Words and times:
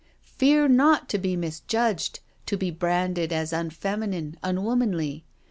Fear 0.35 0.69
not 0.69 1.09
to 1.09 1.19
be 1.19 1.35
misjudged, 1.35 2.21
to 2.47 2.57
be 2.57 2.71
branded 2.71 3.31
as 3.31 3.53
unfeminine, 3.53 4.35
unwomanly. 4.41 5.25